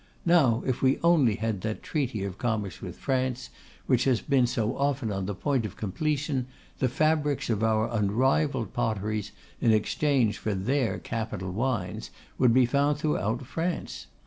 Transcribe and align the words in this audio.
Now, 0.25 0.63
if 0.65 0.81
we 0.81 0.97
only 1.03 1.35
had 1.35 1.61
that 1.61 1.83
treaty 1.83 2.23
of 2.23 2.39
commerce 2.39 2.81
with 2.81 2.97
France 2.97 3.51
which 3.85 4.05
has 4.05 4.19
been 4.19 4.47
so 4.47 4.75
often 4.75 5.11
on 5.11 5.27
the 5.27 5.35
point 5.35 5.63
of 5.63 5.77
completion, 5.77 6.47
the 6.79 6.89
fabrics 6.89 7.51
of 7.51 7.63
our 7.63 7.87
unrivalled 7.87 8.73
potteries, 8.73 9.31
in 9.61 9.71
exchange 9.71 10.39
for 10.39 10.55
their 10.55 10.97
capital 10.97 11.51
wines, 11.51 12.09
would 12.39 12.51
be 12.51 12.65
found 12.65 12.97
throughout 12.97 13.45
France. 13.45 14.07